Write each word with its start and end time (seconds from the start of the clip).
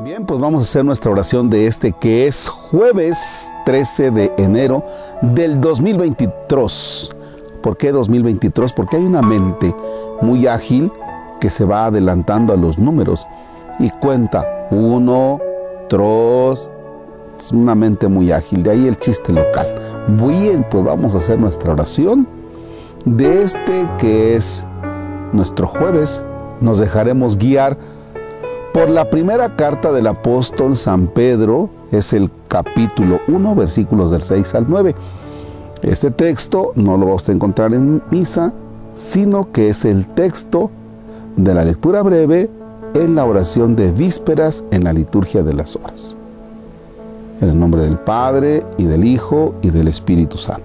Bien, 0.00 0.24
pues 0.24 0.38
vamos 0.38 0.60
a 0.60 0.62
hacer 0.62 0.84
nuestra 0.84 1.10
oración 1.10 1.48
de 1.48 1.66
este 1.66 1.90
que 1.90 2.28
es 2.28 2.46
jueves 2.46 3.50
13 3.64 4.12
de 4.12 4.32
enero 4.38 4.84
del 5.22 5.60
2023. 5.60 7.16
¿Por 7.60 7.76
qué 7.76 7.90
2023? 7.90 8.72
Porque 8.74 8.96
hay 8.96 9.04
una 9.04 9.22
mente 9.22 9.74
muy 10.20 10.46
ágil 10.46 10.92
que 11.40 11.50
se 11.50 11.64
va 11.64 11.86
adelantando 11.86 12.52
a 12.52 12.56
los 12.56 12.78
números 12.78 13.26
y 13.80 13.90
cuenta 13.90 14.68
uno, 14.70 15.40
dos, 15.88 16.70
es 17.40 17.50
una 17.50 17.74
mente 17.74 18.06
muy 18.06 18.30
ágil, 18.30 18.62
de 18.62 18.70
ahí 18.70 18.86
el 18.86 18.96
chiste 18.98 19.32
local. 19.32 19.66
Bien, 20.06 20.64
pues 20.70 20.84
vamos 20.84 21.16
a 21.16 21.18
hacer 21.18 21.40
nuestra 21.40 21.72
oración 21.72 22.28
de 23.04 23.42
este 23.42 23.90
que 23.98 24.36
es 24.36 24.64
nuestro 25.32 25.66
jueves. 25.66 26.22
Nos 26.60 26.78
dejaremos 26.78 27.36
guiar 27.36 27.76
por 28.72 28.90
la 28.90 29.08
primera 29.10 29.56
carta 29.56 29.92
del 29.92 30.06
apóstol 30.06 30.76
San 30.76 31.06
Pedro, 31.08 31.70
es 31.90 32.12
el 32.12 32.30
capítulo 32.48 33.20
1, 33.28 33.54
versículos 33.54 34.10
del 34.10 34.22
6 34.22 34.54
al 34.54 34.66
9. 34.68 34.94
Este 35.82 36.10
texto 36.10 36.72
no 36.74 36.96
lo 36.96 37.06
vamos 37.06 37.28
a 37.28 37.32
encontrar 37.32 37.72
en 37.72 38.02
misa, 38.10 38.52
sino 38.96 39.52
que 39.52 39.70
es 39.70 39.84
el 39.84 40.06
texto 40.08 40.70
de 41.36 41.54
la 41.54 41.64
lectura 41.64 42.02
breve 42.02 42.50
en 42.94 43.14
la 43.14 43.24
oración 43.24 43.76
de 43.76 43.92
vísperas 43.92 44.64
en 44.70 44.84
la 44.84 44.92
liturgia 44.92 45.42
de 45.42 45.54
las 45.54 45.76
horas. 45.76 46.16
En 47.40 47.50
el 47.50 47.58
nombre 47.58 47.82
del 47.82 47.98
Padre 47.98 48.62
y 48.76 48.84
del 48.84 49.04
Hijo 49.04 49.54
y 49.62 49.70
del 49.70 49.88
Espíritu 49.88 50.36
Santo. 50.36 50.64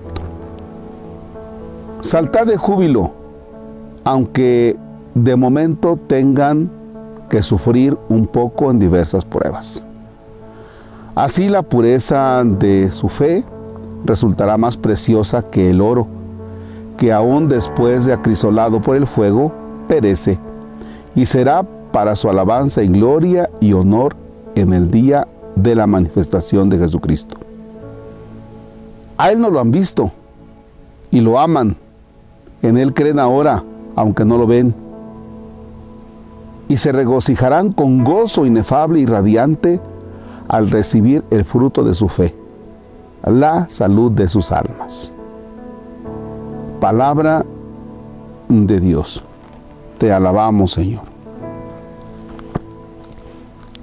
Saltad 2.02 2.48
de 2.48 2.58
júbilo, 2.58 3.12
aunque 4.04 4.76
de 5.14 5.36
momento 5.36 5.98
tengan 6.08 6.70
que 7.34 7.42
sufrir 7.42 7.98
un 8.10 8.28
poco 8.28 8.70
en 8.70 8.78
diversas 8.78 9.26
pruebas. 9.26 9.84
Así 11.16 11.50
la 11.50 11.64
pureza 11.64 12.44
de 12.44 12.92
su 12.92 13.10
fe 13.10 13.44
resultará 14.06 14.56
más 14.56 14.78
preciosa 14.78 15.42
que 15.42 15.72
el 15.72 15.82
oro, 15.82 16.06
que 16.96 17.12
aún 17.12 17.50
después 17.50 18.06
de 18.06 18.14
acrisolado 18.14 18.84
por 18.84 18.96
el 18.96 19.08
fuego, 19.08 19.52
perece, 19.88 20.38
y 21.16 21.26
será 21.26 21.64
para 21.92 22.16
su 22.16 22.30
alabanza 22.30 22.84
y 22.84 22.90
gloria 22.90 23.50
y 23.60 23.74
honor 23.74 24.16
en 24.54 24.72
el 24.72 24.92
día 24.92 25.28
de 25.56 25.74
la 25.74 25.88
manifestación 25.88 26.70
de 26.70 26.78
Jesucristo. 26.78 27.36
A 29.18 29.32
Él 29.32 29.42
no 29.42 29.50
lo 29.50 29.60
han 29.60 29.72
visto 29.72 30.12
y 31.10 31.20
lo 31.20 31.40
aman. 31.40 31.78
En 32.62 32.78
Él 32.78 32.94
creen 32.94 33.18
ahora, 33.18 33.64
aunque 33.96 34.24
no 34.24 34.38
lo 34.38 34.46
ven 34.46 34.83
y 36.74 36.78
se 36.78 36.92
regocijarán 36.92 37.72
con 37.72 38.04
gozo 38.04 38.48
inefable 38.48 39.00
y 39.00 39.06
radiante 39.06 39.80
al 40.48 40.72
recibir 40.72 41.24
el 41.30 41.46
fruto 41.46 41.84
de 41.84 41.94
su 41.94 42.10
fe, 42.10 42.34
la 43.24 43.70
salud 43.70 44.12
de 44.12 44.28
sus 44.28 44.52
almas. 44.52 45.14
Palabra 46.80 47.46
de 48.50 48.80
Dios. 48.80 49.24
Te 50.00 50.12
alabamos, 50.12 50.72
Señor. 50.72 51.04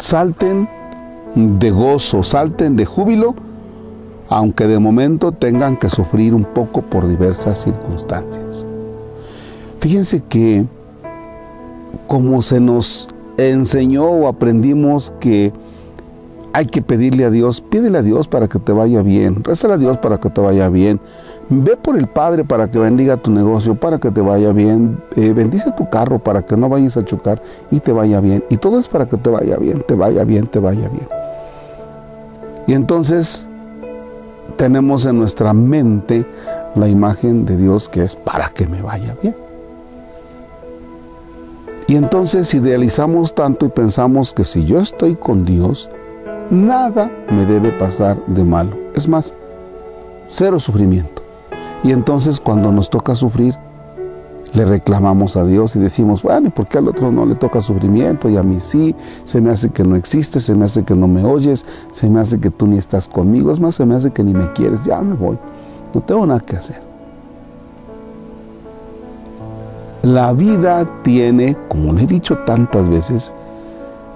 Salten 0.00 0.68
de 1.36 1.70
gozo, 1.70 2.24
salten 2.24 2.74
de 2.74 2.86
júbilo, 2.86 3.36
aunque 4.28 4.66
de 4.66 4.80
momento 4.80 5.30
tengan 5.30 5.76
que 5.76 5.90
sufrir 5.90 6.34
un 6.34 6.42
poco 6.42 6.82
por 6.82 7.06
diversas 7.06 7.62
circunstancias. 7.62 8.66
Fíjense 9.78 10.24
que 10.24 10.66
como 12.06 12.42
se 12.42 12.60
nos 12.60 13.08
enseñó 13.36 14.04
o 14.04 14.28
aprendimos 14.28 15.12
que 15.20 15.52
hay 16.52 16.66
que 16.66 16.82
pedirle 16.82 17.24
a 17.24 17.30
Dios, 17.30 17.60
pídele 17.60 17.98
a 17.98 18.02
Dios 18.02 18.26
para 18.26 18.48
que 18.48 18.58
te 18.58 18.72
vaya 18.72 19.02
bien, 19.02 19.44
rezale 19.44 19.74
a 19.74 19.78
Dios 19.78 19.98
para 19.98 20.18
que 20.18 20.30
te 20.30 20.40
vaya 20.40 20.68
bien, 20.68 21.00
ve 21.48 21.76
por 21.76 21.96
el 21.96 22.08
Padre 22.08 22.44
para 22.44 22.70
que 22.70 22.78
bendiga 22.78 23.16
tu 23.16 23.30
negocio, 23.30 23.74
para 23.74 23.98
que 23.98 24.10
te 24.10 24.20
vaya 24.20 24.52
bien, 24.52 25.00
eh, 25.16 25.32
bendice 25.32 25.72
tu 25.76 25.88
carro 25.88 26.18
para 26.18 26.42
que 26.42 26.56
no 26.56 26.68
vayas 26.68 26.96
a 26.96 27.04
chocar 27.04 27.40
y 27.70 27.80
te 27.80 27.92
vaya 27.92 28.20
bien, 28.20 28.44
y 28.50 28.56
todo 28.56 28.80
es 28.80 28.88
para 28.88 29.08
que 29.08 29.16
te 29.16 29.30
vaya 29.30 29.56
bien, 29.56 29.84
te 29.86 29.94
vaya 29.94 30.24
bien, 30.24 30.46
te 30.46 30.58
vaya 30.58 30.88
bien. 30.88 31.08
Y 32.66 32.74
entonces 32.74 33.48
tenemos 34.56 35.06
en 35.06 35.18
nuestra 35.18 35.52
mente 35.52 36.26
la 36.74 36.88
imagen 36.88 37.46
de 37.46 37.56
Dios 37.56 37.88
que 37.88 38.02
es 38.02 38.16
para 38.16 38.48
que 38.50 38.66
me 38.66 38.82
vaya 38.82 39.16
bien. 39.22 39.49
Y 41.90 41.96
entonces 41.96 42.54
idealizamos 42.54 43.34
tanto 43.34 43.66
y 43.66 43.68
pensamos 43.68 44.32
que 44.32 44.44
si 44.44 44.64
yo 44.64 44.78
estoy 44.78 45.16
con 45.16 45.44
Dios, 45.44 45.90
nada 46.48 47.10
me 47.32 47.44
debe 47.44 47.72
pasar 47.72 48.24
de 48.26 48.44
malo. 48.44 48.76
Es 48.94 49.08
más, 49.08 49.34
cero 50.28 50.60
sufrimiento. 50.60 51.24
Y 51.82 51.90
entonces 51.90 52.38
cuando 52.38 52.70
nos 52.70 52.90
toca 52.90 53.16
sufrir, 53.16 53.56
le 54.54 54.66
reclamamos 54.66 55.36
a 55.36 55.44
Dios 55.44 55.74
y 55.74 55.80
decimos, 55.80 56.22
bueno, 56.22 56.46
¿y 56.46 56.50
por 56.50 56.68
qué 56.68 56.78
al 56.78 56.86
otro 56.86 57.10
no 57.10 57.26
le 57.26 57.34
toca 57.34 57.60
sufrimiento 57.60 58.28
y 58.28 58.36
a 58.36 58.44
mí 58.44 58.60
sí? 58.60 58.94
Se 59.24 59.40
me 59.40 59.50
hace 59.50 59.70
que 59.70 59.82
no 59.82 59.96
existe, 59.96 60.38
se 60.38 60.54
me 60.54 60.66
hace 60.66 60.84
que 60.84 60.94
no 60.94 61.08
me 61.08 61.24
oyes, 61.24 61.66
se 61.90 62.08
me 62.08 62.20
hace 62.20 62.38
que 62.38 62.50
tú 62.50 62.68
ni 62.68 62.78
estás 62.78 63.08
conmigo, 63.08 63.50
es 63.50 63.58
más, 63.58 63.74
se 63.74 63.84
me 63.84 63.96
hace 63.96 64.12
que 64.12 64.22
ni 64.22 64.32
me 64.32 64.52
quieres, 64.52 64.78
ya 64.84 65.00
me 65.00 65.14
voy, 65.14 65.36
no 65.92 66.00
tengo 66.00 66.24
nada 66.24 66.38
que 66.38 66.54
hacer. 66.54 66.89
La 70.02 70.32
vida 70.32 70.86
tiene, 71.02 71.58
como 71.68 71.92
le 71.92 72.04
he 72.04 72.06
dicho 72.06 72.38
tantas 72.46 72.88
veces, 72.88 73.34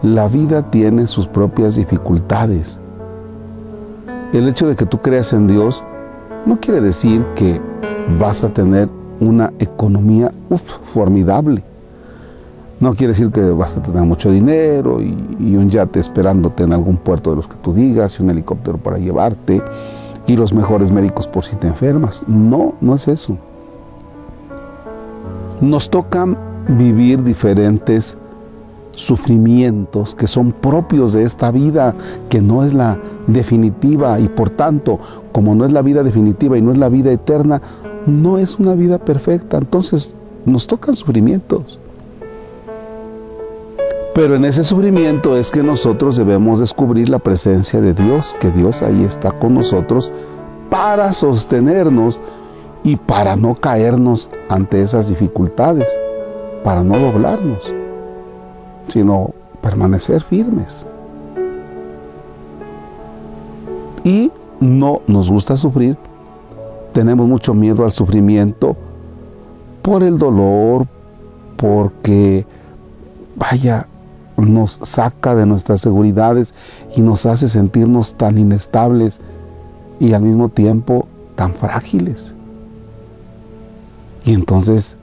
la 0.01 0.29
vida 0.29 0.71
tiene 0.71 1.07
sus 1.07 1.27
propias 1.27 1.77
dificultades. 1.77 2.81
El 4.33 4.49
hecho 4.49 4.67
de 4.67 4.77
que 4.77 4.87
tú 4.87 5.03
creas 5.03 5.35
en 5.35 5.47
Dios 5.47 5.85
no 6.47 6.59
quiere 6.59 6.81
decir 6.81 7.27
que 7.35 7.61
vas 8.19 8.45
a 8.45 8.49
tener 8.49 8.89
una 9.21 9.53
economía 9.59 10.33
formidable. 10.95 11.63
No 12.81 12.95
quiere 12.95 13.13
decir 13.13 13.31
que 13.31 13.43
vas 13.51 13.77
a 13.77 13.83
tener 13.83 14.05
mucho 14.05 14.31
dinero 14.31 15.03
y, 15.03 15.15
y, 15.39 15.55
un 15.55 15.69
yate 15.69 16.01
esperándote 16.01 16.63
en 16.63 16.73
algún 16.73 16.97
puerto 16.97 17.29
de 17.29 17.37
los 17.37 17.47
que 17.47 17.57
tú 17.57 17.75
digas 17.75 18.19
y 18.19 18.23
un 18.23 18.31
helicóptero 18.31 18.79
para 18.79 18.97
llevarte 18.97 19.63
y 20.27 20.35
los 20.35 20.55
mejores 20.55 20.91
médicos 20.91 21.29
por 21.29 21.45
si 21.45 21.57
te 21.57 21.67
enfermas. 21.67 22.23
No, 22.27 22.73
no 22.81 22.95
es 22.95 23.07
eso 23.07 23.37
nos 25.65 25.91
tocan 25.91 26.37
vivir 26.69 27.23
diferentes 27.23 28.17
sufrimientos 28.93 30.15
que 30.15 30.27
son 30.27 30.53
propios 30.53 31.13
de 31.13 31.25
esta 31.25 31.51
vida, 31.51 31.95
que 32.29 32.41
no 32.41 32.65
es 32.65 32.73
la 32.73 32.99
definitiva 33.27 34.21
y 34.21 34.29
por 34.29 34.51
tanto, 34.51 34.99
como 35.33 35.55
no 35.55 35.65
es 35.65 35.73
la 35.73 35.83
vida 35.83 36.03
definitiva 36.03 36.57
y 36.57 36.63
no 36.63 36.73
es 36.73 36.79
la 36.79 36.89
vida 36.89 37.11
eterna, 37.13 37.61
no 38.07 38.39
es 38.39 38.59
una 38.59 38.75
vida 38.75 38.99
perfecta. 38.99 39.59
Entonces 39.59 40.15
nos 40.45 40.67
tocan 40.67 40.95
sufrimientos. 40.95 41.81
Pero 44.15 44.37
en 44.37 44.45
ese 44.45 44.63
sufrimiento 44.63 45.37
es 45.37 45.51
que 45.51 45.65
nosotros 45.65 46.17
debemos 46.17 46.61
descubrir 46.61 47.09
la 47.09 47.19
presencia 47.19 47.81
de 47.81 47.95
Dios, 47.95 48.37
que 48.39 48.53
Dios 48.53 48.83
ahí 48.83 49.03
está 49.03 49.33
con 49.33 49.55
nosotros 49.55 50.13
para 50.71 51.13
sostenernos 51.13 52.21
y 52.85 52.97
para 52.97 53.35
no 53.35 53.55
caernos 53.55 54.31
ante 54.49 54.83
esas 54.83 55.09
dificultades, 55.09 55.89
para 56.63 56.85
no 56.85 56.99
doblarnos, 56.99 57.73
sino 58.89 59.31
permanecer 59.63 60.23
firmes. 60.23 60.87
Y 64.05 64.31
no 64.61 65.01
nos 65.07 65.31
gusta 65.31 65.57
sufrir, 65.57 65.97
tenemos 66.93 67.27
mucho 67.27 67.55
miedo 67.55 67.87
al 67.87 67.93
sufrimiento 67.93 68.77
por 69.81 70.03
el 70.03 70.19
dolor, 70.19 70.87
porque, 71.57 72.45
vaya, 73.35 73.89
nos 74.37 74.79
saca 74.83 75.35
de 75.35 75.47
nuestras 75.47 75.81
seguridades 75.81 76.55
y 76.95 77.01
nos 77.01 77.25
hace 77.25 77.49
sentirnos 77.49 78.15
tan 78.15 78.37
inestables 78.37 79.21
y 80.01 80.13
al 80.13 80.23
mismo 80.23 80.51
tiempo 80.51 81.07
tan 81.35 81.55
frágiles. 81.55 82.35
Y 84.25 84.33
entonces 84.33 84.97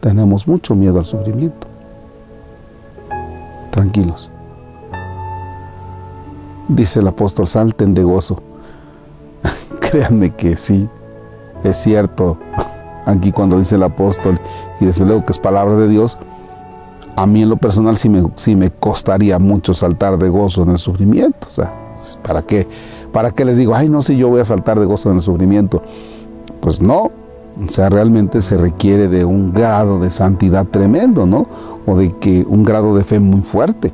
tenemos 0.00 0.48
mucho 0.48 0.74
miedo 0.74 0.98
al 0.98 1.04
sufrimiento. 1.04 1.66
Tranquilos. 3.70 4.30
Dice 6.68 7.00
el 7.00 7.08
apóstol, 7.08 7.46
salten 7.48 7.94
de 7.94 8.02
gozo. 8.02 8.42
Créanme 9.80 10.34
que 10.34 10.56
sí, 10.56 10.88
es 11.64 11.78
cierto. 11.78 12.38
Aquí 13.06 13.32
cuando 13.32 13.58
dice 13.58 13.74
el 13.74 13.82
apóstol, 13.82 14.38
y 14.80 14.86
desde 14.86 15.04
luego 15.04 15.24
que 15.24 15.32
es 15.32 15.38
palabra 15.38 15.76
de 15.76 15.88
Dios, 15.88 16.16
a 17.16 17.26
mí 17.26 17.42
en 17.42 17.48
lo 17.48 17.56
personal 17.56 17.96
sí 17.96 18.08
me, 18.08 18.22
sí 18.36 18.56
me 18.56 18.70
costaría 18.70 19.38
mucho 19.38 19.74
saltar 19.74 20.18
de 20.18 20.28
gozo 20.28 20.62
en 20.62 20.70
el 20.70 20.78
sufrimiento. 20.78 21.46
O 21.50 21.54
sea, 21.54 21.74
¿para 22.22 22.42
qué? 22.42 22.66
¿Para 23.12 23.32
qué 23.32 23.44
les 23.44 23.58
digo, 23.58 23.74
ay, 23.74 23.88
no 23.88 24.00
sé, 24.02 24.16
yo 24.16 24.28
voy 24.28 24.40
a 24.40 24.44
saltar 24.44 24.78
de 24.78 24.86
gozo 24.86 25.10
en 25.10 25.16
el 25.16 25.22
sufrimiento? 25.22 25.82
Pues 26.60 26.80
no, 26.80 27.10
o 27.64 27.68
sea, 27.68 27.88
realmente 27.88 28.42
se 28.42 28.56
requiere 28.56 29.08
de 29.08 29.24
un 29.24 29.52
grado 29.52 29.98
de 29.98 30.10
santidad 30.10 30.66
tremendo, 30.66 31.26
¿no? 31.26 31.46
O 31.86 31.96
de 31.96 32.16
que 32.16 32.46
un 32.48 32.64
grado 32.64 32.96
de 32.96 33.04
fe 33.04 33.20
muy 33.20 33.42
fuerte. 33.42 33.92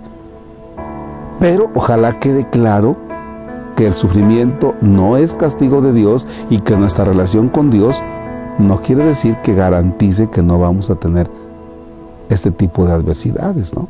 Pero 1.40 1.70
ojalá 1.74 2.18
quede 2.18 2.48
claro 2.48 2.96
que 3.76 3.86
el 3.86 3.94
sufrimiento 3.94 4.74
no 4.80 5.16
es 5.16 5.34
castigo 5.34 5.80
de 5.80 5.92
Dios 5.92 6.26
y 6.48 6.60
que 6.60 6.76
nuestra 6.76 7.04
relación 7.04 7.48
con 7.48 7.70
Dios 7.70 8.02
no 8.58 8.80
quiere 8.80 9.04
decir 9.04 9.36
que 9.42 9.54
garantice 9.54 10.28
que 10.28 10.42
no 10.42 10.58
vamos 10.58 10.88
a 10.90 10.94
tener 10.94 11.28
este 12.30 12.50
tipo 12.50 12.86
de 12.86 12.92
adversidades, 12.92 13.74
¿no? 13.74 13.88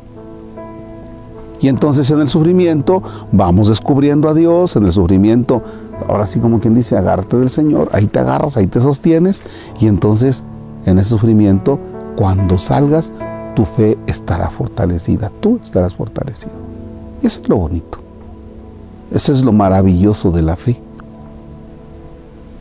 Y 1.59 1.67
entonces 1.69 2.09
en 2.11 2.19
el 2.19 2.27
sufrimiento 2.27 3.01
vamos 3.31 3.67
descubriendo 3.67 4.29
a 4.29 4.33
Dios, 4.33 4.75
en 4.75 4.85
el 4.85 4.93
sufrimiento, 4.93 5.61
ahora 6.07 6.25
sí 6.25 6.39
como 6.39 6.59
quien 6.59 6.75
dice, 6.75 6.97
agárrate 6.97 7.37
del 7.37 7.49
Señor, 7.49 7.89
ahí 7.93 8.05
te 8.05 8.19
agarras, 8.19 8.57
ahí 8.57 8.67
te 8.67 8.79
sostienes, 8.79 9.41
y 9.79 9.87
entonces 9.87 10.43
en 10.85 10.99
ese 10.99 11.09
sufrimiento, 11.09 11.79
cuando 12.15 12.57
salgas, 12.57 13.11
tu 13.55 13.65
fe 13.65 13.97
estará 14.07 14.49
fortalecida, 14.49 15.31
tú 15.39 15.59
estarás 15.63 15.95
fortalecido. 15.95 16.53
Y 17.21 17.27
eso 17.27 17.41
es 17.41 17.49
lo 17.49 17.57
bonito. 17.57 17.99
Eso 19.11 19.33
es 19.33 19.43
lo 19.43 19.51
maravilloso 19.51 20.31
de 20.31 20.43
la 20.43 20.55
fe. 20.55 20.79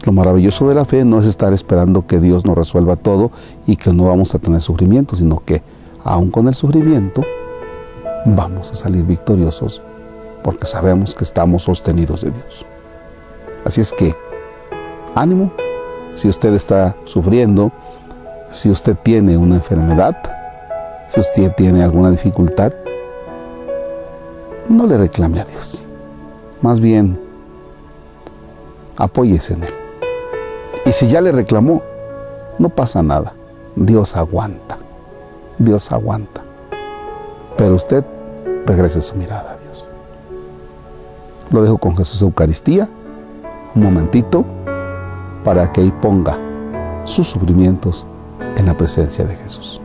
Lo 0.05 0.13
maravilloso 0.13 0.69
de 0.69 0.75
la 0.75 0.85
fe 0.85 1.05
no 1.05 1.21
es 1.21 1.27
estar 1.27 1.53
esperando 1.53 2.07
que 2.07 2.21
Dios 2.21 2.47
nos 2.47 2.57
resuelva 2.57 2.97
todo 2.97 3.31
y 3.67 3.77
que 3.77 3.93
no 3.93 4.05
vamos 4.05 4.35
a 4.35 4.39
tener 4.39 4.61
sufrimiento, 4.61 5.17
sino 5.17 5.43
que 5.45 5.63
aun 6.03 6.31
con 6.31 6.49
el 6.49 6.55
sufrimiento 6.55 7.23
vamos 8.27 8.71
a 8.73 8.75
salir 8.75 9.05
victoriosos 9.05 9.81
porque 10.43 10.67
sabemos 10.67 11.15
que 11.15 11.25
estamos 11.25 11.65
sostenidos 11.65 12.23
de 12.23 12.31
Dios. 12.31 12.67
Así 13.65 13.81
es 13.81 13.93
que, 13.93 14.15
ánimo, 15.15 15.53
si 16.15 16.29
usted 16.29 16.55
está 16.55 16.97
sufriendo, 17.05 17.73
si 18.51 18.71
usted 18.71 18.97
tiene 19.03 19.37
una 19.37 19.57
enfermedad, 19.57 20.17
si 21.09 21.21
usted 21.21 21.53
tiene 21.57 21.83
alguna 21.83 22.11
dificultad, 22.11 22.73
no 24.69 24.87
le 24.87 24.97
reclame 24.97 25.41
a 25.41 25.45
Dios. 25.45 25.85
Más 26.63 26.81
bien, 26.81 27.19
apóyese 28.97 29.55
en 29.55 29.65
Él. 29.65 29.75
Y 30.85 30.93
si 30.93 31.09
ya 31.09 31.21
le 31.21 31.33
reclamó, 31.33 31.83
no 32.59 32.69
pasa 32.69 33.03
nada. 33.03 33.35
Dios 33.75 34.17
aguanta. 34.17 34.79
Dios 35.59 35.91
aguanta. 35.93 36.46
Pero 37.57 37.75
usted 37.75 38.05
regrese 38.67 39.01
su 39.01 39.15
mirada 39.17 39.53
a 39.53 39.57
Dios. 39.59 39.85
Lo 41.51 41.63
dejo 41.63 41.79
con 41.79 41.97
Jesús 41.97 42.23
Eucaristía, 42.23 42.89
un 43.75 43.83
momentito, 43.83 44.45
para 45.45 45.71
que 45.73 45.81
ahí 45.81 45.93
ponga 46.03 46.39
sus 47.05 47.29
sufrimientos 47.29 48.07
en 48.57 48.67
la 48.67 48.77
presencia 48.77 49.25
de 49.25 49.37
Jesús. 49.37 49.81